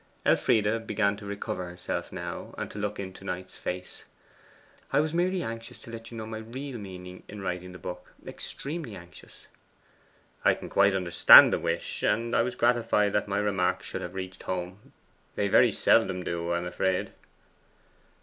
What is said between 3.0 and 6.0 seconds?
Knight's face. 'I was merely anxious to